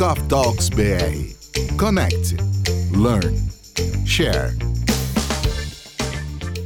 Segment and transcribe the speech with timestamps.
[0.00, 1.76] Coffee Talks BR.
[1.78, 2.34] Connect,
[2.96, 3.36] learn,
[4.06, 4.56] share.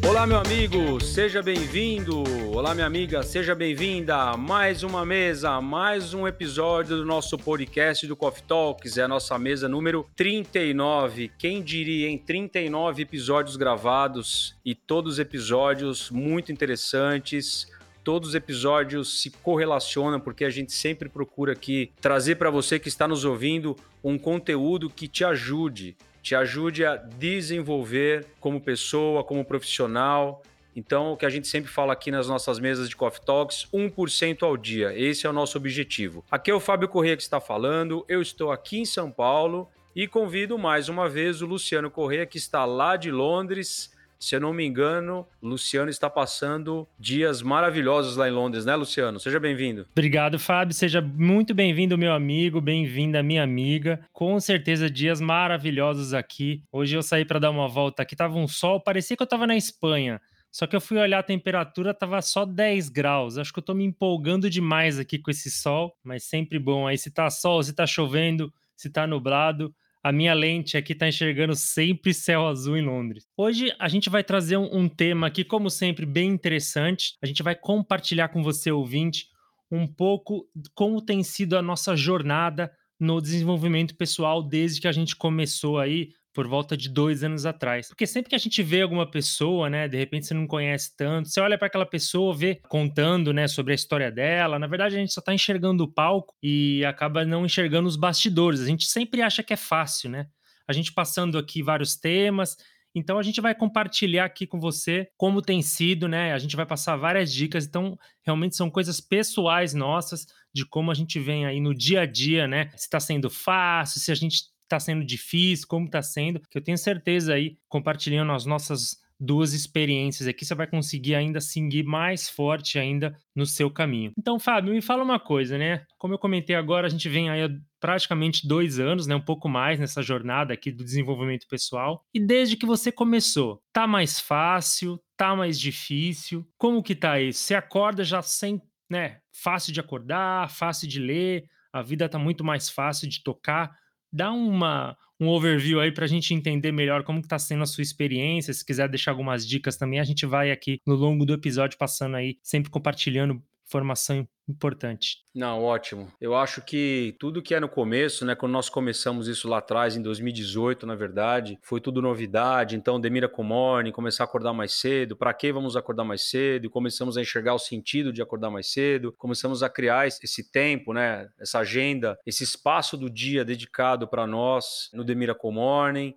[0.08, 2.22] Olá, meu amigo, seja bem-vindo.
[2.54, 4.36] Olá, minha amiga, seja bem-vinda.
[4.36, 8.98] Mais uma mesa, mais um episódio do nosso podcast do Coffee Talks.
[8.98, 11.32] É a nossa mesa número 39.
[11.36, 17.66] Quem diria, em 39 episódios gravados e todos episódios muito interessantes
[18.04, 22.86] Todos os episódios se correlacionam porque a gente sempre procura aqui trazer para você que
[22.86, 23.74] está nos ouvindo
[24.04, 30.42] um conteúdo que te ajude, te ajude a desenvolver como pessoa, como profissional.
[30.76, 34.42] Então, o que a gente sempre fala aqui nas nossas mesas de Coffee Talks, 1%
[34.42, 34.92] ao dia.
[34.94, 36.22] Esse é o nosso objetivo.
[36.30, 38.04] Aqui é o Fábio Corrêa que está falando.
[38.06, 42.36] Eu estou aqui em São Paulo e convido mais uma vez o Luciano Corrêa que
[42.36, 43.93] está lá de Londres
[44.24, 49.20] se eu não me engano, Luciano está passando dias maravilhosos lá em Londres, né, Luciano?
[49.20, 49.86] Seja bem-vindo.
[49.92, 50.74] Obrigado, Fábio.
[50.74, 54.00] Seja muito bem-vindo, meu amigo, bem-vinda, minha amiga.
[54.14, 56.62] Com certeza, dias maravilhosos aqui.
[56.72, 59.46] Hoje eu saí para dar uma volta aqui, tava um sol, parecia que eu estava
[59.46, 60.18] na Espanha.
[60.50, 63.36] Só que eu fui olhar a temperatura, tava só 10 graus.
[63.36, 66.86] Acho que eu tô me empolgando demais aqui com esse sol, mas sempre bom.
[66.86, 69.74] Aí se tá sol, se tá chovendo, se tá nublado,
[70.04, 73.26] a minha lente aqui está enxergando sempre céu azul em Londres.
[73.34, 77.16] Hoje a gente vai trazer um, um, tema aqui, como sempre, bem interessante.
[77.22, 79.28] A gente vai compartilhar com você, ouvinte,
[79.70, 85.16] um pouco como tem sido a nossa jornada no desenvolvimento pessoal desde que a gente
[85.16, 87.88] começou aí por volta de dois anos atrás.
[87.88, 91.28] Porque sempre que a gente vê alguma pessoa, né, de repente você não conhece tanto,
[91.28, 94.58] você olha para aquela pessoa, vê contando, né, sobre a história dela.
[94.58, 98.60] Na verdade, a gente só está enxergando o palco e acaba não enxergando os bastidores.
[98.60, 100.26] A gente sempre acha que é fácil, né?
[100.66, 102.56] A gente passando aqui vários temas.
[102.94, 106.32] Então a gente vai compartilhar aqui com você como tem sido, né?
[106.32, 107.66] A gente vai passar várias dicas.
[107.66, 112.06] Então, realmente são coisas pessoais nossas de como a gente vem aí no dia a
[112.06, 112.70] dia, né?
[112.70, 116.62] Se está sendo fácil, se a gente está sendo difícil, como está sendo, que eu
[116.62, 122.28] tenho certeza aí, compartilhando as nossas duas experiências aqui, você vai conseguir ainda seguir mais
[122.28, 124.12] forte ainda no seu caminho.
[124.18, 125.84] Então, Fábio, me fala uma coisa, né?
[125.98, 127.48] Como eu comentei agora, a gente vem aí
[127.80, 129.14] praticamente dois anos, né?
[129.14, 132.04] Um pouco mais nessa jornada aqui do desenvolvimento pessoal.
[132.12, 135.00] E desde que você começou, tá mais fácil?
[135.16, 136.46] Tá mais difícil?
[136.58, 137.40] Como que tá isso?
[137.40, 138.60] Você acorda já sem,
[138.90, 139.18] né?
[139.32, 143.76] Fácil de acordar, fácil de ler, a vida tá muito mais fácil de tocar
[144.14, 147.82] dá uma, um overview aí para a gente entender melhor como está sendo a sua
[147.82, 148.54] experiência.
[148.54, 152.14] Se quiser deixar algumas dicas também, a gente vai aqui no longo do episódio passando
[152.16, 155.18] aí, sempre compartilhando informação importante.
[155.34, 156.12] Não, ótimo.
[156.20, 159.96] Eu acho que tudo que é no começo, né, quando nós começamos isso lá atrás,
[159.96, 162.76] em 2018, na verdade, foi tudo novidade.
[162.76, 165.16] Então, Demira com morning, começar a acordar mais cedo.
[165.16, 166.70] Para que vamos acordar mais cedo?
[166.70, 169.12] Começamos a enxergar o sentido de acordar mais cedo.
[169.12, 174.90] Começamos a criar esse tempo, né, essa agenda, esse espaço do dia dedicado para nós
[174.92, 176.14] no Demira com morning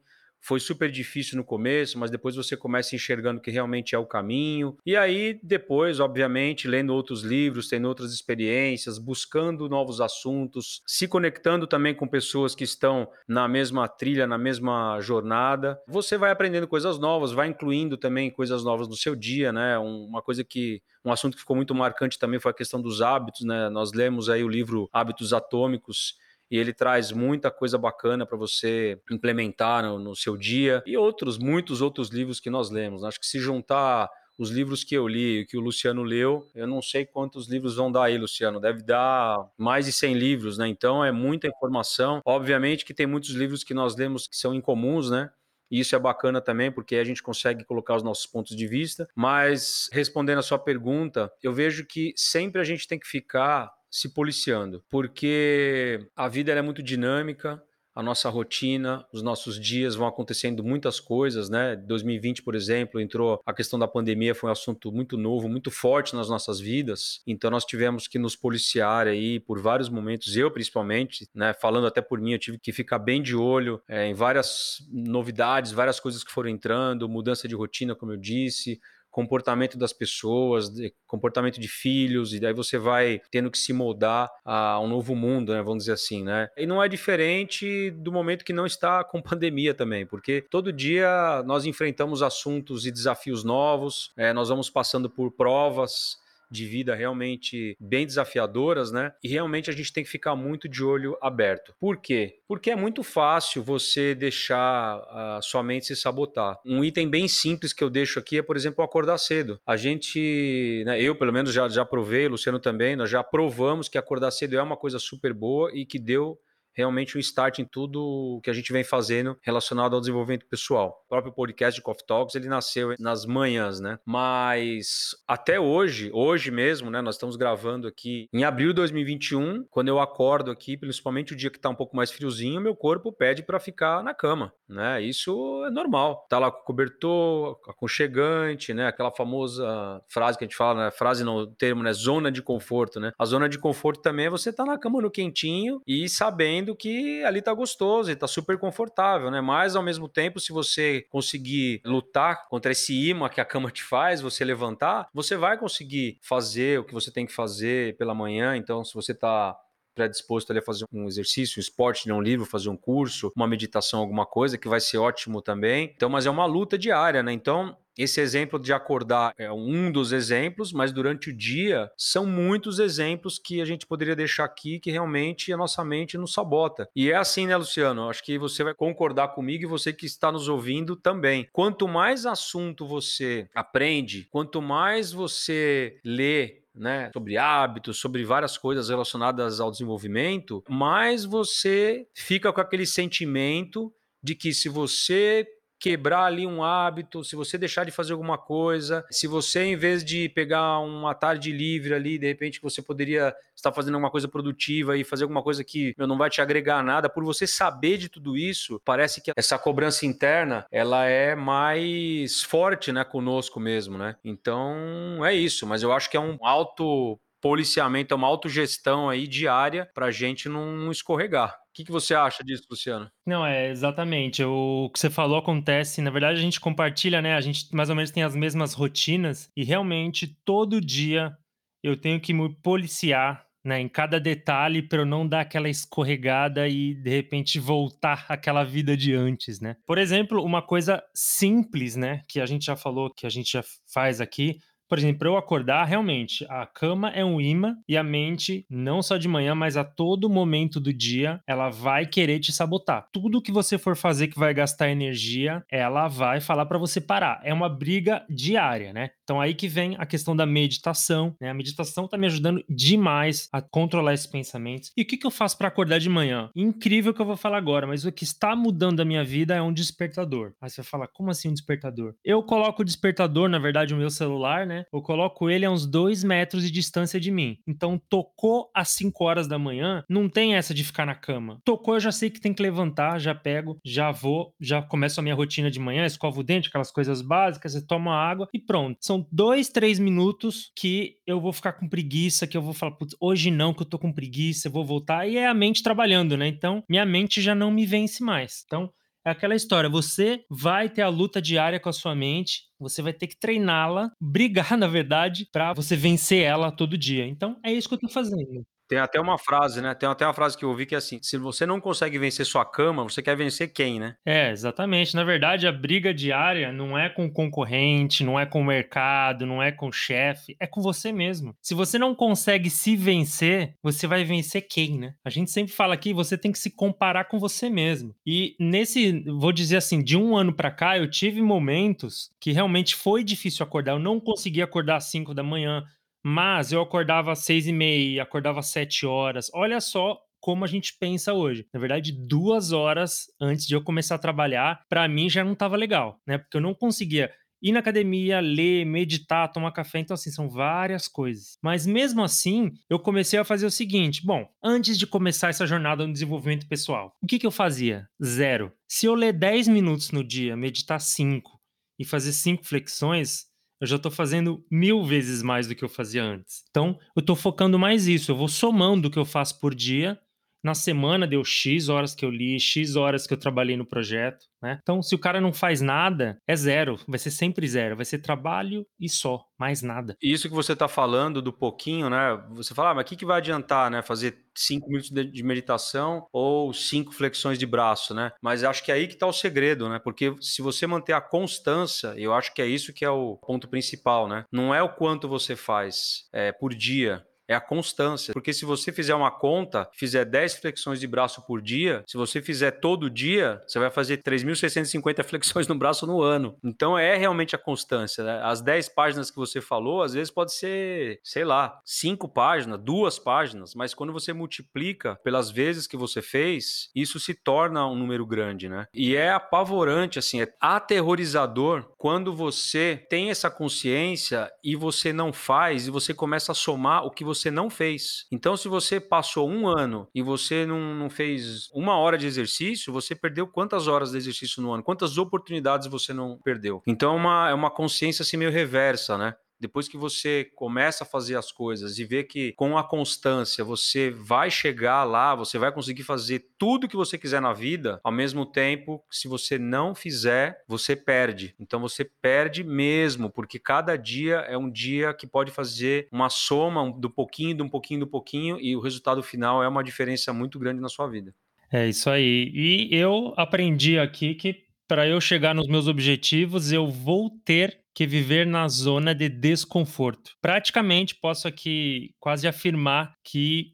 [0.47, 4.77] foi super difícil no começo, mas depois você começa enxergando que realmente é o caminho.
[4.85, 11.67] E aí, depois, obviamente, lendo outros livros, tendo outras experiências, buscando novos assuntos, se conectando
[11.67, 16.97] também com pessoas que estão na mesma trilha, na mesma jornada, você vai aprendendo coisas
[16.97, 19.77] novas, vai incluindo também coisas novas no seu dia, né?
[19.77, 23.41] Uma coisa que um assunto que ficou muito marcante também foi a questão dos hábitos,
[23.41, 23.67] né?
[23.67, 26.15] Nós lemos aí o livro Hábitos Atômicos
[26.49, 31.37] e ele traz muita coisa bacana para você implementar no, no, seu dia e outros,
[31.37, 33.03] muitos outros livros que nós lemos.
[33.03, 36.67] Acho que se juntar os livros que eu li e que o Luciano leu, eu
[36.67, 38.59] não sei quantos livros vão dar aí, Luciano.
[38.59, 40.67] Deve dar mais de 100 livros, né?
[40.67, 42.21] Então é muita informação.
[42.23, 45.31] Obviamente que tem muitos livros que nós lemos que são incomuns, né?
[45.69, 49.07] E isso é bacana também, porque a gente consegue colocar os nossos pontos de vista.
[49.13, 54.09] Mas, respondendo a sua pergunta, eu vejo que sempre a gente tem que ficar se
[54.09, 57.59] policiando, porque a vida é muito dinâmica,
[57.95, 61.75] a nossa rotina, os nossos dias vão acontecendo muitas coisas, né?
[61.75, 66.15] 2020, por exemplo, entrou a questão da pandemia, foi um assunto muito novo, muito forte
[66.15, 67.23] nas nossas vidas.
[67.25, 71.55] Então nós tivemos que nos policiar aí por vários momentos, eu principalmente, né?
[71.55, 75.71] Falando até por mim, eu tive que ficar bem de olho é, em várias novidades,
[75.71, 78.79] várias coisas que foram entrando, mudança de rotina, como eu disse,
[79.17, 80.71] comportamento das pessoas,
[81.07, 85.53] comportamento de filhos, e daí você vai tendo que se moldar a um novo mundo,
[85.53, 86.47] né, vamos dizer assim, né?
[86.55, 91.41] E não é diferente do momento que não está com pandemia também, porque todo dia
[91.47, 96.19] nós enfrentamos assuntos e desafios novos, é, nós vamos passando por provas,
[96.49, 99.13] de vida realmente bem desafiadoras, né?
[99.23, 101.73] E realmente a gente tem que ficar muito de olho aberto.
[101.79, 102.39] Por quê?
[102.47, 106.59] Porque é muito fácil você deixar a sua mente se sabotar.
[106.65, 109.59] Um item bem simples que eu deixo aqui é, por exemplo, acordar cedo.
[109.65, 113.97] A gente, né, eu pelo menos já, já provei, Luciano também, nós já provamos que
[113.97, 116.39] acordar cedo é uma coisa super boa e que deu
[116.77, 121.03] realmente um start em tudo que a gente vem fazendo relacionado ao desenvolvimento pessoal.
[121.05, 123.97] O próprio podcast de Coffee Talks, ele nasceu nas manhãs, né?
[124.05, 129.87] Mas até hoje, hoje mesmo, né, nós estamos gravando aqui em abril de 2021, quando
[129.87, 133.41] eu acordo aqui, principalmente o dia que está um pouco mais friozinho, meu corpo pede
[133.41, 135.01] para ficar na cama, né?
[135.01, 136.25] Isso é normal.
[136.29, 138.87] Tá lá com cobertor, aconchegante, né?
[138.87, 140.91] Aquela famosa frase que a gente fala, né?
[140.91, 141.91] Frase no termo, né?
[141.93, 143.11] Zona de conforto, né?
[143.17, 147.23] A zona de conforto também é você tá na cama no quentinho e sabendo que
[147.23, 149.41] ali tá gostoso e tá super confortável, né?
[149.41, 153.83] Mas ao mesmo tempo, se você conseguir lutar contra esse imã que a cama te
[153.83, 158.55] faz, você levantar, você vai conseguir fazer o que você tem que fazer pela manhã.
[158.55, 159.55] Então, se você tá
[159.97, 163.47] predisposto ali a fazer um exercício, um esporte, ler um livro, fazer um curso, uma
[163.47, 165.91] meditação, alguma coisa, que vai ser ótimo também.
[165.95, 167.33] Então, mas é uma luta diária, né?
[167.33, 172.79] Então, esse exemplo de acordar é um dos exemplos, mas durante o dia são muitos
[172.79, 176.87] exemplos que a gente poderia deixar aqui que realmente a nossa mente nos sabota.
[176.95, 178.09] E é assim, né, Luciano?
[178.09, 181.47] Acho que você vai concordar comigo e você que está nos ouvindo também.
[181.51, 188.89] Quanto mais assunto você aprende, quanto mais você lê, né, sobre hábitos, sobre várias coisas
[188.89, 193.91] relacionadas ao desenvolvimento, mais você fica com aquele sentimento
[194.21, 195.47] de que se você
[195.79, 200.03] quebrar ali um hábito, se você deixar de fazer alguma coisa, se você, em vez
[200.03, 204.97] de pegar uma tarde livre ali, de repente você poderia estar fazendo alguma coisa produtiva
[204.97, 208.09] e fazer alguma coisa que meu, não vai te agregar nada, por você saber de
[208.09, 214.15] tudo isso, parece que essa cobrança interna, ela é mais forte, né, conosco mesmo, né?
[214.23, 219.27] Então, é isso, mas eu acho que é um alto policiamento, é uma autogestão aí
[219.27, 221.51] diária para a gente não escorregar.
[221.51, 223.09] O que, que você acha disso, Luciano?
[223.25, 224.43] Não, é exatamente.
[224.43, 226.01] O que você falou acontece.
[226.01, 227.35] Na verdade, a gente compartilha, né?
[227.35, 231.37] A gente mais ou menos tem as mesmas rotinas e realmente todo dia
[231.83, 236.69] eu tenho que me policiar né, em cada detalhe para eu não dar aquela escorregada
[236.69, 239.75] e de repente voltar àquela vida de antes, né?
[239.85, 243.63] Por exemplo, uma coisa simples, né, que a gente já falou, que a gente já
[243.93, 248.03] faz aqui, por exemplo, para eu acordar, realmente, a cama é um imã e a
[248.03, 252.51] mente, não só de manhã, mas a todo momento do dia, ela vai querer te
[252.51, 253.07] sabotar.
[253.11, 257.39] Tudo que você for fazer que vai gastar energia, ela vai falar para você parar.
[257.43, 259.11] É uma briga diária, né?
[259.27, 261.49] Então aí que vem a questão da meditação, né?
[261.49, 264.93] A meditação tá me ajudando demais a controlar esses pensamentos.
[264.95, 266.49] E o que, que eu faço para acordar de manhã?
[266.55, 269.61] Incrível que eu vou falar agora, mas o que está mudando a minha vida é
[269.61, 270.53] um despertador.
[270.61, 272.15] Aí você vai falar, como assim um despertador?
[272.23, 274.85] Eu coloco o despertador, na verdade, o meu celular, né?
[274.93, 277.57] Eu coloco ele a uns dois metros de distância de mim.
[277.67, 281.59] Então, tocou às 5 horas da manhã, não tem essa de ficar na cama.
[281.65, 285.23] Tocou, eu já sei que tem que levantar, já pego, já vou, já começo a
[285.23, 288.97] minha rotina de manhã, escovo o dente, aquelas coisas básicas, tomo água e pronto.
[289.01, 292.91] São são dois, três minutos que eu vou ficar com preguiça, que eu vou falar,
[292.91, 295.27] putz, hoje não, que eu tô com preguiça, eu vou voltar.
[295.27, 296.47] E é a mente trabalhando, né?
[296.47, 298.63] Então, minha mente já não me vence mais.
[298.65, 298.91] Então,
[299.25, 303.11] é aquela história, você vai ter a luta diária com a sua mente, você vai
[303.11, 307.25] ter que treiná-la, brigar, na verdade, para você vencer ela todo dia.
[307.25, 308.65] Então, é isso que eu tô fazendo.
[308.87, 309.93] Tem até uma frase, né?
[309.93, 312.45] Tem até uma frase que eu ouvi que é assim: se você não consegue vencer
[312.45, 314.15] sua cama, você quer vencer quem, né?
[314.25, 315.15] É, exatamente.
[315.15, 319.45] Na verdade, a briga diária não é com o concorrente, não é com o mercado,
[319.45, 321.55] não é com o chefe, é com você mesmo.
[321.61, 325.13] Se você não consegue se vencer, você vai vencer quem, né?
[325.23, 328.15] A gente sempre fala aqui, você tem que se comparar com você mesmo.
[328.25, 332.95] E nesse, vou dizer assim, de um ano para cá, eu tive momentos que realmente
[332.95, 333.93] foi difícil acordar.
[333.93, 335.83] Eu não conseguia acordar às 5 da manhã,
[336.29, 339.49] mas eu acordava às seis e meia, acordava às sete horas.
[339.53, 341.65] Olha só como a gente pensa hoje.
[341.73, 345.77] Na verdade, duas horas antes de eu começar a trabalhar, para mim já não estava
[345.77, 346.37] legal, né?
[346.37, 347.31] Porque eu não conseguia
[347.61, 349.99] ir na academia, ler, meditar, tomar café.
[349.99, 351.57] Então, assim, são várias coisas.
[351.63, 356.05] Mas mesmo assim, eu comecei a fazer o seguinte: bom, antes de começar essa jornada
[356.05, 358.05] no desenvolvimento pessoal, o que, que eu fazia?
[358.21, 358.73] Zero.
[358.85, 361.57] Se eu ler 10 minutos no dia, meditar 5
[361.97, 363.45] e fazer 5 flexões,
[363.79, 366.63] eu já estou fazendo mil vezes mais do que eu fazia antes.
[366.69, 368.31] Então, eu estou focando mais isso.
[368.31, 370.19] Eu vou somando o que eu faço por dia
[370.67, 374.45] na semana deu X horas que eu li, X horas que eu trabalhei no projeto,
[374.61, 374.79] né?
[374.81, 376.99] Então, se o cara não faz nada, é zero.
[377.07, 377.95] Vai ser sempre zero.
[377.95, 380.17] Vai ser trabalho e só, mais nada.
[380.21, 382.37] Isso que você está falando do pouquinho, né?
[382.51, 384.01] Você fala, ah, mas o que, que vai adiantar, né?
[384.01, 388.31] Fazer cinco minutos de meditação ou cinco flexões de braço, né?
[388.41, 389.99] Mas acho que é aí que está o segredo, né?
[389.99, 393.69] Porque se você manter a constância, eu acho que é isso que é o ponto
[393.69, 394.43] principal, né?
[394.51, 398.33] Não é o quanto você faz é, por dia, é a constância.
[398.33, 402.41] Porque se você fizer uma conta, fizer 10 flexões de braço por dia, se você
[402.41, 406.57] fizer todo dia, você vai fazer 3.650 flexões no braço no ano.
[406.63, 408.23] Então é realmente a constância.
[408.23, 408.41] Né?
[408.43, 413.17] As 10 páginas que você falou, às vezes pode ser, sei lá, 5 páginas, duas
[413.17, 418.25] páginas, mas quando você multiplica pelas vezes que você fez, isso se torna um número
[418.25, 418.87] grande, né?
[418.93, 425.87] E é apavorante, assim, é aterrorizador quando você tem essa consciência e você não faz
[425.87, 428.25] e você começa a somar o que você não fez.
[428.31, 432.91] Então, se você passou um ano e você não, não fez uma hora de exercício,
[432.91, 434.83] você perdeu quantas horas de exercício no ano?
[434.83, 436.81] Quantas oportunidades você não perdeu?
[436.85, 439.35] Então, é uma, é uma consciência assim meio reversa, né?
[439.59, 444.11] Depois que você começa a fazer as coisas e vê que com a constância você
[444.11, 448.45] vai chegar lá, você vai conseguir fazer tudo que você quiser na vida, ao mesmo
[448.45, 451.55] tempo, se você não fizer, você perde.
[451.59, 456.91] Então você perde mesmo, porque cada dia é um dia que pode fazer uma soma
[456.91, 460.81] do pouquinho, do pouquinho, do pouquinho, e o resultado final é uma diferença muito grande
[460.81, 461.33] na sua vida.
[461.71, 462.51] É isso aí.
[462.53, 468.05] E eu aprendi aqui que para eu chegar nos meus objetivos, eu vou ter que
[468.05, 470.33] viver na zona de desconforto.
[470.39, 473.71] Praticamente posso aqui quase afirmar que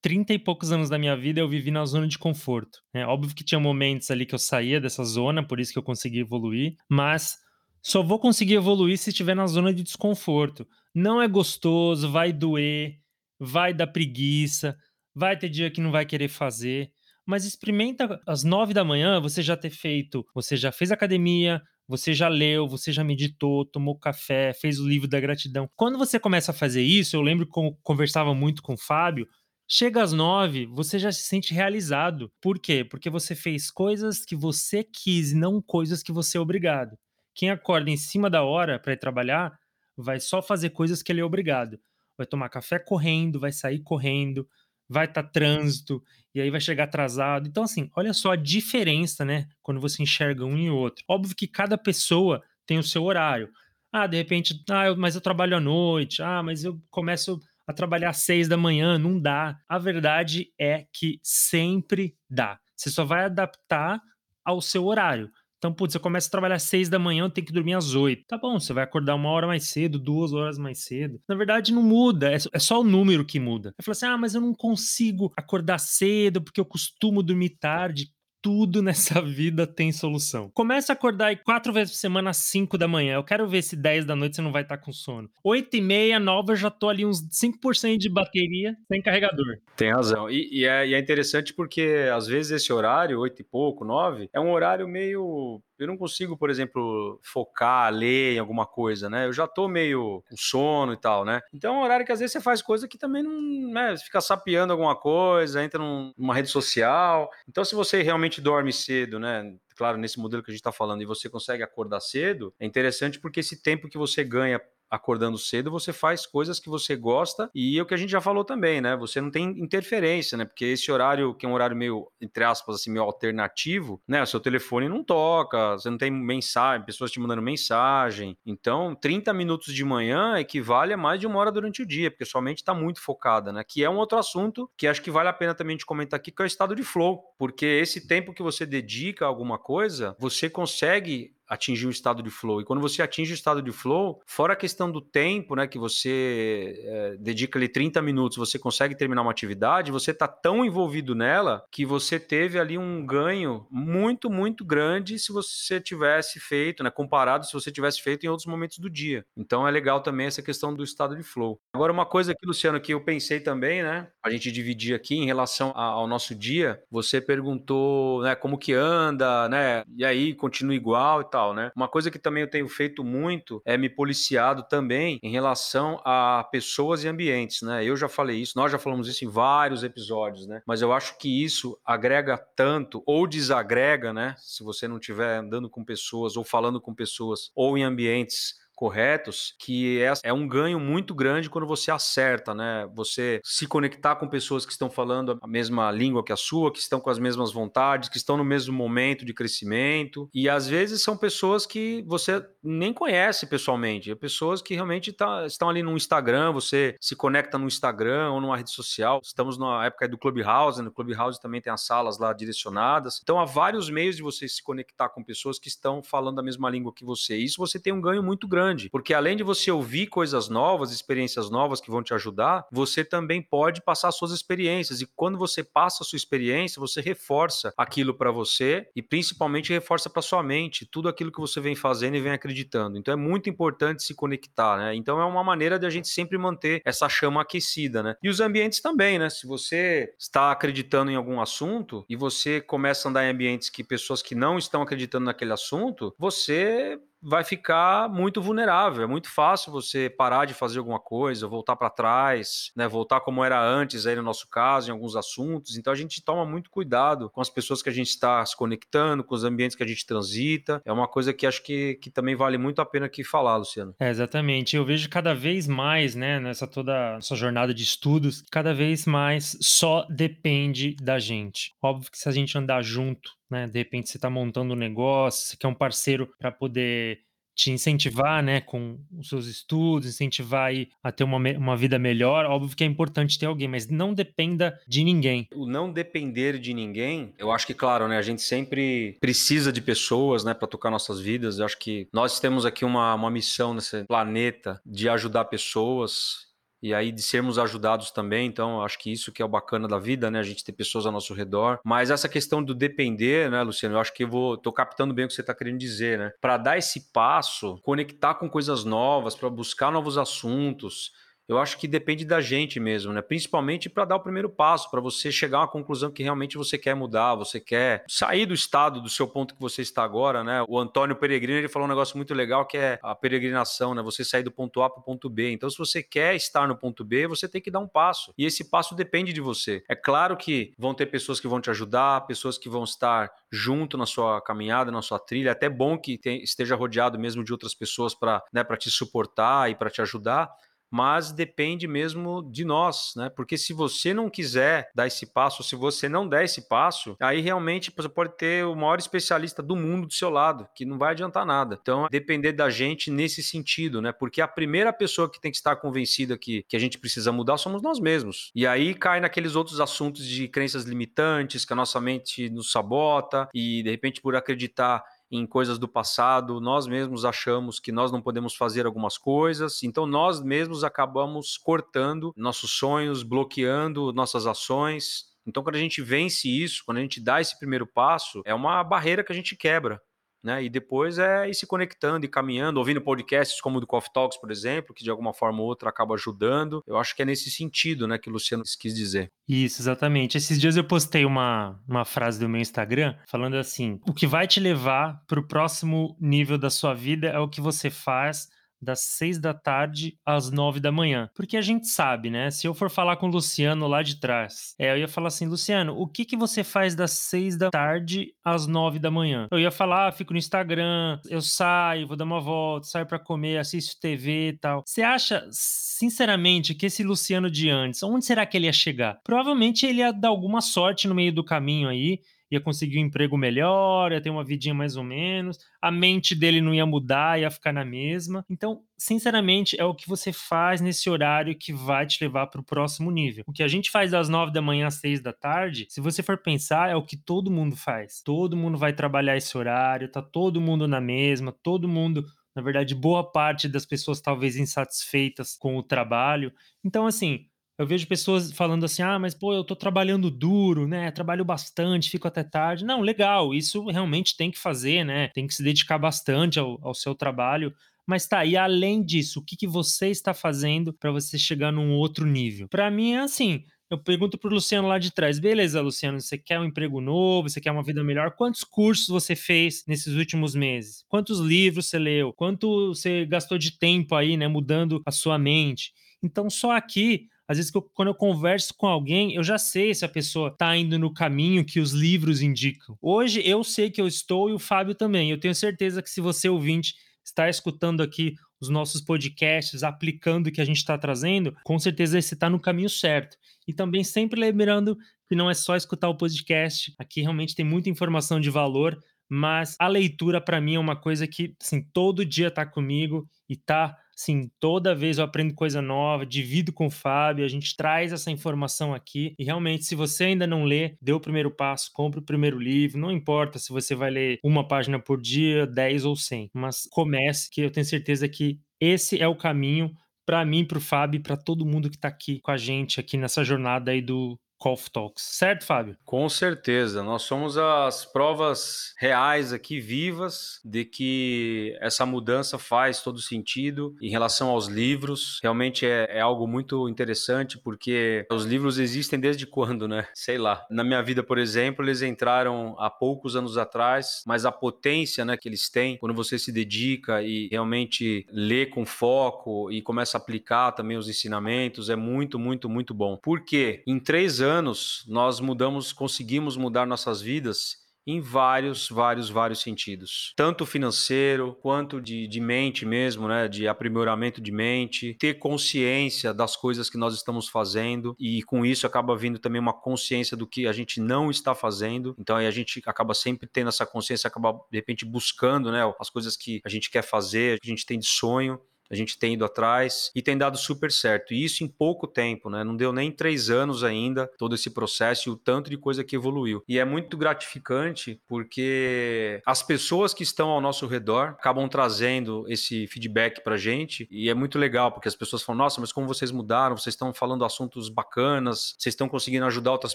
[0.00, 2.78] 30 e poucos anos da minha vida eu vivi na zona de conforto.
[2.94, 5.82] É óbvio que tinha momentos ali que eu saía dessa zona, por isso que eu
[5.82, 7.34] consegui evoluir, mas
[7.82, 10.64] só vou conseguir evoluir se estiver na zona de desconforto.
[10.94, 12.94] Não é gostoso, vai doer,
[13.40, 14.76] vai dar preguiça,
[15.12, 16.92] vai ter dia que não vai querer fazer,
[17.26, 22.14] mas experimenta às nove da manhã você já ter feito, você já fez academia, você
[22.14, 25.68] já leu, você já meditou, tomou café, fez o livro da gratidão.
[25.76, 29.28] Quando você começa a fazer isso, eu lembro que conversava muito com o Fábio.
[29.68, 32.30] Chega às nove, você já se sente realizado.
[32.40, 32.84] Por quê?
[32.84, 36.96] Porque você fez coisas que você quis não coisas que você é obrigado.
[37.34, 39.58] Quem acorda em cima da hora para ir trabalhar
[39.96, 41.78] vai só fazer coisas que ele é obrigado.
[42.16, 44.48] Vai tomar café correndo, vai sair correndo,
[44.88, 46.02] vai estar tá trânsito,
[46.34, 47.48] e aí vai chegar atrasado.
[47.48, 49.46] Então, assim, olha só a diferença, né?
[49.62, 51.04] Quando você enxerga um e outro.
[51.08, 53.50] Óbvio que cada pessoa tem o seu horário.
[53.92, 56.20] Ah, de repente, ah, eu, mas eu trabalho à noite.
[56.22, 58.98] Ah, mas eu começo a trabalhar às seis da manhã.
[58.98, 59.56] Não dá.
[59.68, 62.58] A verdade é que sempre dá.
[62.76, 64.00] Você só vai adaptar
[64.44, 65.30] ao seu horário.
[65.64, 68.26] Então, putz, você começa a trabalhar às seis da manhã, tem que dormir às oito.
[68.26, 71.18] Tá bom, você vai acordar uma hora mais cedo, duas horas mais cedo.
[71.26, 73.72] Na verdade, não muda, é, é só o número que muda.
[73.78, 78.10] Eu falo assim, ah, mas eu não consigo acordar cedo porque eu costumo dormir tarde
[78.44, 80.50] tudo nessa vida tem solução.
[80.52, 83.14] Começa a acordar aí quatro vezes por semana às 5 da manhã.
[83.14, 85.30] Eu quero ver se 10 da noite você não vai estar com sono.
[85.42, 89.56] 8 e meia, 9, eu já tô ali uns 5% de bateria sem carregador.
[89.74, 90.28] Tem razão.
[90.28, 94.28] E, e, é, e, é, interessante porque às vezes esse horário, 8 e pouco, 9,
[94.30, 99.26] é um horário meio eu não consigo, por exemplo, focar, ler em alguma coisa, né?
[99.26, 101.40] Eu já tô meio com sono e tal, né?
[101.52, 103.40] Então é um horário que às vezes você faz coisa que também não,
[103.72, 103.96] né?
[103.96, 107.30] Você fica sapeando alguma coisa, entra numa rede social.
[107.48, 109.54] Então, se você realmente dorme cedo, né?
[109.76, 113.18] Claro, nesse modelo que a gente está falando, e você consegue acordar cedo, é interessante
[113.18, 114.60] porque esse tempo que você ganha
[114.94, 118.20] acordando cedo, você faz coisas que você gosta e é o que a gente já
[118.20, 118.96] falou também, né?
[118.96, 120.44] Você não tem interferência, né?
[120.44, 124.22] Porque esse horário, que é um horário meio, entre aspas, assim, meio alternativo, né?
[124.22, 128.36] O seu telefone não toca, você não tem mensagem, pessoas te mandando mensagem.
[128.44, 132.24] Então, 30 minutos de manhã equivale a mais de uma hora durante o dia, porque
[132.24, 133.64] sua mente está muito focada, né?
[133.66, 136.30] Que é um outro assunto que acho que vale a pena também de comentar aqui,
[136.30, 137.22] que é o estado de flow.
[137.38, 142.30] Porque esse tempo que você dedica a alguma coisa, você consegue atingir um estado de
[142.30, 142.60] flow.
[142.60, 145.78] E quando você atinge o estado de flow, fora a questão do tempo, né, que
[145.78, 151.14] você é, dedica ali 30 minutos, você consegue terminar uma atividade, você está tão envolvido
[151.14, 156.90] nela que você teve ali um ganho muito, muito grande se você tivesse feito, né,
[156.90, 159.24] comparado se você tivesse feito em outros momentos do dia.
[159.36, 161.58] Então é legal também essa questão do estado de flow.
[161.74, 165.26] Agora uma coisa aqui, Luciano, que eu pensei também, né, a gente dividir aqui em
[165.26, 171.20] relação ao nosso dia, você perguntou, né, como que anda, né, e aí continua igual
[171.20, 171.72] e tal, né?
[171.74, 176.46] Uma coisa que também eu tenho feito muito é me policiado também em relação a
[176.50, 177.84] pessoas e ambientes, né?
[177.84, 180.62] Eu já falei isso, nós já falamos isso em vários episódios, né?
[180.66, 184.34] Mas eu acho que isso agrega tanto ou desagrega, né?
[184.38, 189.54] Se você não estiver andando com pessoas ou falando com pessoas ou em ambientes corretos,
[189.58, 192.88] que é, é um ganho muito grande quando você acerta, né?
[192.94, 196.78] Você se conectar com pessoas que estão falando a mesma língua que a sua, que
[196.78, 200.28] estão com as mesmas vontades, que estão no mesmo momento de crescimento.
[200.34, 205.46] E às vezes são pessoas que você nem conhece pessoalmente, é pessoas que realmente tá,
[205.46, 209.20] estão ali no Instagram, você se conecta no Instagram ou numa rede social.
[209.22, 213.20] Estamos na época do Clubhouse, no Clubhouse também tem as salas lá direcionadas.
[213.22, 216.68] Então há vários meios de você se conectar com pessoas que estão falando a mesma
[216.68, 217.36] língua que você.
[217.36, 220.90] Isso você tem um ganho muito grande grande, porque além de você ouvir coisas novas,
[220.90, 225.62] experiências novas que vão te ajudar, você também pode passar suas experiências e quando você
[225.62, 230.86] passa a sua experiência, você reforça aquilo para você e principalmente reforça para sua mente
[230.86, 232.96] tudo aquilo que você vem fazendo e vem acreditando.
[232.96, 234.94] Então é muito importante se conectar, né?
[234.94, 238.16] Então é uma maneira de a gente sempre manter essa chama aquecida, né?
[238.22, 239.28] E os ambientes também, né?
[239.28, 243.84] Se você está acreditando em algum assunto e você começa a andar em ambientes que
[243.84, 249.02] pessoas que não estão acreditando naquele assunto, você vai ficar muito vulnerável.
[249.02, 252.86] É muito fácil você parar de fazer alguma coisa, voltar para trás, né?
[252.86, 255.76] Voltar como era antes aí no nosso caso, em alguns assuntos.
[255.76, 259.24] Então a gente toma muito cuidado com as pessoas que a gente está se conectando,
[259.24, 260.82] com os ambientes que a gente transita.
[260.84, 263.94] É uma coisa que acho que, que também vale muito a pena aqui falar, Luciano.
[263.98, 264.76] É, exatamente.
[264.76, 269.56] Eu vejo cada vez mais, né, nessa toda essa jornada de estudos, cada vez mais
[269.60, 271.72] só depende da gente.
[271.82, 273.66] Óbvio que se a gente andar junto né?
[273.66, 277.20] De repente você está montando um negócio, você quer um parceiro para poder
[277.54, 282.44] te incentivar, né, com os seus estudos, incentivar aí a ter uma, uma vida melhor.
[282.46, 285.48] Óbvio que é importante ter alguém, mas não dependa de ninguém.
[285.54, 289.80] O não depender de ninguém, eu acho que, claro, né, a gente sempre precisa de
[289.80, 291.58] pessoas, né, para tocar nossas vidas.
[291.58, 296.52] Eu acho que nós temos aqui uma, uma missão nesse planeta de ajudar pessoas
[296.84, 298.46] e aí de sermos ajudados também.
[298.46, 300.38] Então, acho que isso que é o bacana da vida, né?
[300.38, 301.80] A gente ter pessoas ao nosso redor.
[301.82, 303.94] Mas essa questão do depender, né, Luciano?
[303.94, 306.32] Eu acho que eu vou tô captando bem o que você está querendo dizer, né?
[306.42, 311.10] Para dar esse passo, conectar com coisas novas, para buscar novos assuntos
[311.48, 313.20] eu acho que depende da gente mesmo, né?
[313.20, 316.78] Principalmente para dar o primeiro passo, para você chegar a uma conclusão que realmente você
[316.78, 320.64] quer mudar, você quer sair do estado do seu ponto que você está agora, né?
[320.68, 324.02] O Antônio Peregrino ele falou um negócio muito legal que é a peregrinação, né?
[324.02, 325.50] Você sair do ponto A para o ponto B.
[325.50, 328.32] Então, se você quer estar no ponto B, você tem que dar um passo.
[328.38, 329.82] E esse passo depende de você.
[329.88, 333.96] É claro que vão ter pessoas que vão te ajudar, pessoas que vão estar junto
[333.98, 335.50] na sua caminhada, na sua trilha.
[335.50, 339.74] É até bom que esteja rodeado mesmo de outras pessoas para né, te suportar e
[339.74, 340.50] para te ajudar
[340.94, 343.28] mas depende mesmo de nós, né?
[343.28, 347.40] Porque se você não quiser dar esse passo, se você não der esse passo, aí
[347.40, 351.10] realmente você pode ter o maior especialista do mundo do seu lado, que não vai
[351.10, 351.76] adiantar nada.
[351.82, 354.12] Então, depender da gente nesse sentido, né?
[354.12, 357.56] Porque a primeira pessoa que tem que estar convencida que, que a gente precisa mudar
[357.56, 358.52] somos nós mesmos.
[358.54, 363.48] E aí cai naqueles outros assuntos de crenças limitantes que a nossa mente nos sabota
[363.52, 365.02] e de repente por acreditar
[365.36, 370.06] em coisas do passado, nós mesmos achamos que nós não podemos fazer algumas coisas, então
[370.06, 375.32] nós mesmos acabamos cortando nossos sonhos, bloqueando nossas ações.
[375.46, 378.82] Então, quando a gente vence isso, quando a gente dá esse primeiro passo, é uma
[378.82, 380.00] barreira que a gente quebra
[380.44, 380.62] né?
[380.62, 384.38] E depois é ir se conectando e caminhando, ouvindo podcasts como o do Coffee Talks,
[384.38, 386.82] por exemplo, que de alguma forma ou outra acaba ajudando.
[386.86, 389.32] Eu acho que é nesse sentido, né, que o Luciano quis dizer.
[389.48, 390.36] Isso, exatamente.
[390.36, 394.46] Esses dias eu postei uma, uma frase do meu Instagram falando assim: o que vai
[394.46, 398.48] te levar para o próximo nível da sua vida é o que você faz
[398.84, 401.28] das seis da tarde às nove da manhã.
[401.34, 402.50] Porque a gente sabe, né?
[402.50, 405.46] Se eu for falar com o Luciano lá de trás, é, eu ia falar assim,
[405.46, 409.48] Luciano, o que que você faz das seis da tarde às nove da manhã?
[409.50, 413.18] Eu ia falar, ah, fico no Instagram, eu saio, vou dar uma volta, saio para
[413.18, 414.82] comer, assisto TV e tal.
[414.86, 419.18] Você acha, sinceramente, que esse Luciano de antes, onde será que ele ia chegar?
[419.24, 423.36] Provavelmente ele ia dar alguma sorte no meio do caminho aí, ia conseguir um emprego
[423.36, 427.50] melhor, ia ter uma vidinha mais ou menos, a mente dele não ia mudar, ia
[427.50, 428.44] ficar na mesma.
[428.48, 432.64] Então, sinceramente, é o que você faz nesse horário que vai te levar para o
[432.64, 433.44] próximo nível.
[433.46, 436.22] O que a gente faz das nove da manhã às seis da tarde, se você
[436.22, 438.22] for pensar, é o que todo mundo faz.
[438.22, 442.94] Todo mundo vai trabalhar esse horário, tá todo mundo na mesma, todo mundo na verdade,
[442.94, 446.52] boa parte das pessoas talvez insatisfeitas com o trabalho.
[446.84, 447.46] Então, assim,
[447.78, 451.10] eu vejo pessoas falando assim: ah, mas pô, eu tô trabalhando duro, né?
[451.10, 452.84] Trabalho bastante, fico até tarde.
[452.84, 455.28] Não, legal, isso realmente tem que fazer, né?
[455.34, 457.74] Tem que se dedicar bastante ao, ao seu trabalho.
[458.06, 461.92] Mas tá, e além disso, o que, que você está fazendo para você chegar num
[461.94, 462.68] outro nível?
[462.68, 463.64] Para mim é assim.
[463.90, 467.60] Eu pergunto pro Luciano lá de trás, beleza, Luciano, você quer um emprego novo, você
[467.60, 468.32] quer uma vida melhor?
[468.32, 471.04] Quantos cursos você fez nesses últimos meses?
[471.06, 472.32] Quantos livros você leu?
[472.32, 475.92] Quanto você gastou de tempo aí, né, mudando a sua mente?
[476.22, 480.08] Então, só aqui às vezes, quando eu converso com alguém, eu já sei se a
[480.08, 482.96] pessoa está indo no caminho que os livros indicam.
[483.02, 485.30] Hoje, eu sei que eu estou e o Fábio também.
[485.30, 490.52] Eu tenho certeza que se você, ouvinte, está escutando aqui os nossos podcasts, aplicando o
[490.52, 493.36] que a gente está trazendo, com certeza você está no caminho certo.
[493.68, 494.96] E também sempre lembrando
[495.28, 499.76] que não é só escutar o podcast, aqui realmente tem muita informação de valor, mas
[499.80, 503.96] a leitura para mim é uma coisa que assim, todo dia está comigo e está
[504.16, 508.30] Sim, toda vez eu aprendo coisa nova, divido com o Fábio, a gente traz essa
[508.30, 509.34] informação aqui.
[509.38, 512.98] E realmente, se você ainda não lê, dê o primeiro passo, compre o primeiro livro.
[512.98, 517.50] Não importa se você vai ler uma página por dia, 10 ou 100, mas comece,
[517.50, 519.90] que eu tenho certeza que esse é o caminho
[520.26, 523.16] para mim, para o Fábio, para todo mundo que está aqui com a gente aqui
[523.16, 525.94] nessa jornada aí do Golf Talks, certo, Fábio?
[526.06, 533.18] Com certeza, nós somos as provas reais aqui, vivas, de que essa mudança faz todo
[533.18, 533.94] sentido.
[534.00, 539.46] Em relação aos livros, realmente é, é, algo muito interessante, porque os livros existem desde
[539.46, 540.08] quando, né?
[540.14, 540.64] Sei lá.
[540.70, 545.36] Na minha vida, por exemplo, eles entraram há poucos anos atrás, mas a potência né,
[545.36, 550.20] que eles têm, quando você se dedica e realmente lê com foco e começa a
[550.20, 553.18] aplicar também os ensinamentos, é muito, muito, muito bom.
[553.22, 559.60] Porque em três anos, anos, nós mudamos, conseguimos mudar nossas vidas em vários, vários, vários
[559.60, 560.32] sentidos.
[560.36, 563.48] Tanto financeiro, quanto de, de mente mesmo, né?
[563.48, 568.86] De aprimoramento de mente, ter consciência das coisas que nós estamos fazendo e com isso
[568.86, 572.14] acaba vindo também uma consciência do que a gente não está fazendo.
[572.18, 575.80] Então aí a gente acaba sempre tendo essa consciência, acaba de repente buscando, né?
[575.98, 578.60] As coisas que a gente quer fazer, que a gente tem de sonho
[578.94, 581.34] a gente tem ido atrás e tem dado super certo.
[581.34, 582.64] E isso em pouco tempo, né?
[582.64, 586.16] Não deu nem três anos ainda todo esse processo e o tanto de coisa que
[586.16, 586.62] evoluiu.
[586.68, 592.86] E é muito gratificante porque as pessoas que estão ao nosso redor acabam trazendo esse
[592.86, 596.30] feedback pra gente e é muito legal porque as pessoas falam: nossa, mas como vocês
[596.30, 599.94] mudaram, vocês estão falando assuntos bacanas, vocês estão conseguindo ajudar outras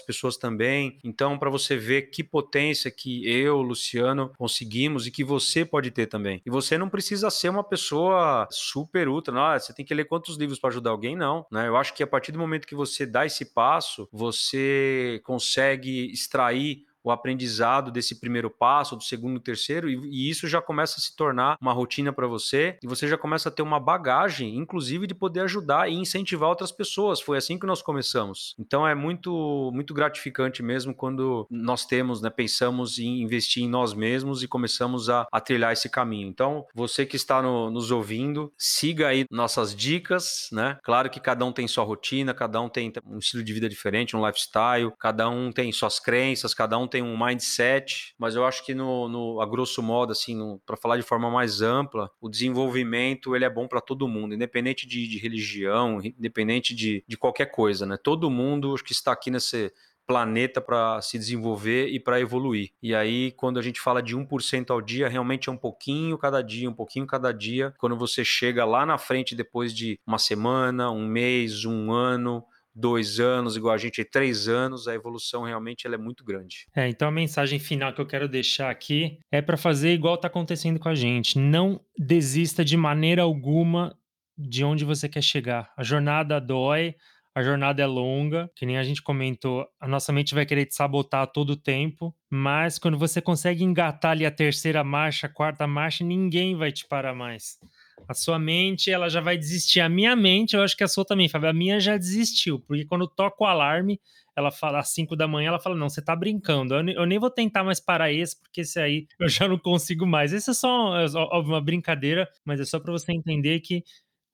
[0.00, 0.98] pessoas também.
[1.02, 6.06] Então, para você ver que potência que eu, Luciano, conseguimos e que você pode ter
[6.06, 6.42] também.
[6.44, 10.04] E você não precisa ser uma pessoa super super ultra, não, você tem que ler
[10.04, 11.46] quantos livros para ajudar alguém, não.
[11.50, 11.68] Né?
[11.68, 16.84] Eu acho que a partir do momento que você dá esse passo, você consegue extrair
[17.02, 21.14] o aprendizado desse primeiro passo, do segundo, terceiro, e, e isso já começa a se
[21.16, 25.14] tornar uma rotina para você, e você já começa a ter uma bagagem, inclusive de
[25.14, 27.20] poder ajudar e incentivar outras pessoas.
[27.20, 28.54] Foi assim que nós começamos.
[28.58, 33.94] Então é muito, muito gratificante mesmo quando nós temos, né, pensamos em investir em nós
[33.94, 36.28] mesmos e começamos a, a trilhar esse caminho.
[36.28, 40.78] Então, você que está no, nos ouvindo, siga aí nossas dicas, né?
[40.82, 44.16] Claro que cada um tem sua rotina, cada um tem um estilo de vida diferente,
[44.16, 48.64] um lifestyle, cada um tem suas crenças, cada um tem um mindset, mas eu acho
[48.64, 53.34] que no, no a grosso modo, assim, para falar de forma mais ampla, o desenvolvimento
[53.34, 57.86] ele é bom para todo mundo, independente de, de religião, independente de, de qualquer coisa,
[57.86, 57.96] né?
[57.96, 59.72] Todo mundo que está aqui nesse
[60.10, 62.72] planeta para se desenvolver e para evoluir.
[62.82, 66.42] E aí, quando a gente fala de 1% ao dia, realmente é um pouquinho cada
[66.42, 67.72] dia, um pouquinho cada dia.
[67.78, 73.20] Quando você chega lá na frente, depois de uma semana, um mês, um ano, dois
[73.20, 76.66] anos, igual a gente, três anos, a evolução realmente ela é muito grande.
[76.74, 80.28] É, então a mensagem final que eu quero deixar aqui é para fazer igual está
[80.28, 81.38] acontecendo com a gente.
[81.38, 83.96] Não desista de maneira alguma
[84.38, 85.70] de onde você quer chegar.
[85.76, 86.94] A jornada dói,
[87.34, 90.74] a jornada é longa, que nem a gente comentou, a nossa mente vai querer te
[90.74, 95.66] sabotar a todo tempo, mas quando você consegue engatar ali a terceira marcha, a quarta
[95.66, 97.58] marcha, ninguém vai te parar mais.
[98.08, 99.80] A sua mente, ela já vai desistir.
[99.80, 101.48] A minha mente, eu acho que a sua também, Fábio.
[101.48, 104.00] A minha já desistiu, porque quando toca o alarme,
[104.36, 106.74] ela fala às 5 da manhã, ela fala: Não, você tá brincando.
[106.74, 110.06] Eu, eu, nem vou tentar mais parar esse, porque esse aí eu já não consigo
[110.06, 110.32] mais.
[110.32, 111.06] Esse é só é,
[111.38, 113.84] uma brincadeira, mas é só para você entender que,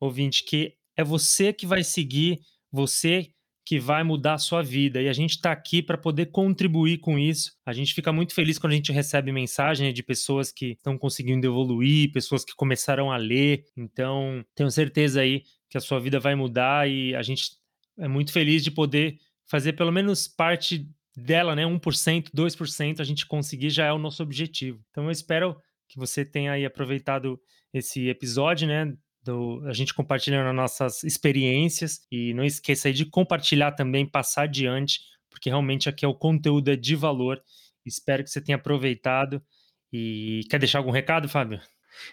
[0.01, 2.41] ouvinte, que é você que vai seguir,
[2.73, 3.31] você
[3.67, 5.03] que vai mudar a sua vida.
[5.03, 7.53] E a gente está aqui para poder contribuir com isso.
[7.67, 11.45] A gente fica muito feliz quando a gente recebe mensagem de pessoas que estão conseguindo
[11.45, 13.65] evoluir, pessoas que começaram a ler.
[13.77, 17.57] Então, tenho certeza aí que a sua vida vai mudar e a gente
[17.99, 21.65] é muito feliz de poder fazer pelo menos parte dela, né?
[21.65, 24.81] 1%, 2%, a gente conseguir já é o nosso objetivo.
[24.91, 25.57] Então, eu espero
[25.89, 27.41] que você tenha aí aproveitado
[27.75, 28.97] esse episódio, né?
[29.27, 35.01] Do, a gente compartilhando nossas experiências e não esqueça aí de compartilhar também, passar adiante,
[35.29, 37.43] porque realmente aqui é o conteúdo é de valor.
[37.85, 39.43] Espero que você tenha aproveitado.
[39.93, 41.61] E quer deixar algum recado, Fábio?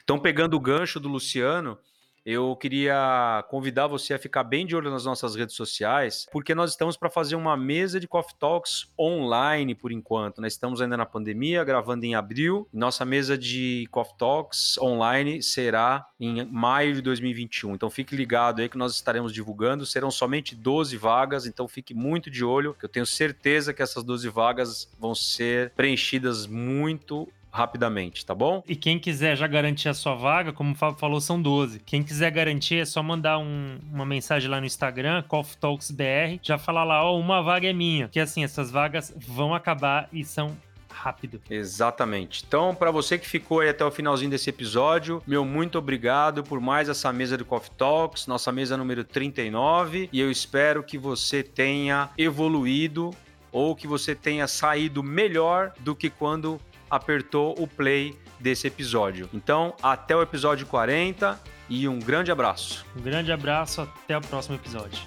[0.04, 1.78] Então, pegando o gancho do Luciano,
[2.26, 6.72] eu queria convidar você a ficar bem de olho nas nossas redes sociais, porque nós
[6.72, 10.42] estamos para fazer uma mesa de Coffee Talks online por enquanto.
[10.42, 12.68] Nós estamos ainda na pandemia, gravando em abril.
[12.72, 17.76] Nossa mesa de Coffee Talks online será em maio de 2021.
[17.76, 19.86] Então fique ligado aí que nós estaremos divulgando.
[19.86, 24.04] Serão somente 12 vagas, então fique muito de olho, que eu tenho certeza que essas
[24.04, 28.64] 12 vagas vão ser preenchidas muito rapidamente, tá bom?
[28.68, 31.80] E quem quiser já garantir a sua vaga, como o Fábio falou, são 12.
[31.82, 36.40] Quem quiser garantir é só mandar um, uma mensagem lá no Instagram, Coffee Talks BR,
[36.42, 38.08] já falar lá, ó, oh, uma vaga é minha.
[38.08, 40.58] Que assim, essas vagas vão acabar e são
[40.90, 41.40] rápido.
[41.48, 42.44] Exatamente.
[42.48, 46.60] Então, para você que ficou aí até o finalzinho desse episódio, meu muito obrigado por
[46.60, 51.44] mais essa mesa do Coffee Talks, nossa mesa número 39, e eu espero que você
[51.44, 53.12] tenha evoluído
[53.52, 56.60] ou que você tenha saído melhor do que quando
[56.96, 59.30] apertou o play desse episódio.
[59.34, 62.86] Então, até o episódio 40 e um grande abraço.
[62.98, 65.00] Um grande abraço, até o próximo episódio.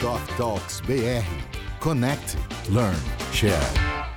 [0.00, 1.24] Coffee Talks BR.
[1.80, 2.36] Connect,
[2.70, 2.96] Learn,
[3.32, 4.13] Share.